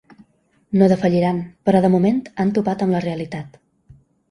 [0.81, 3.63] No defalliran, però de moment, han topat amb la realitat.